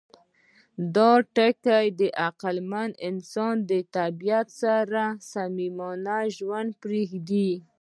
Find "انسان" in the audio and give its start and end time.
3.09-3.55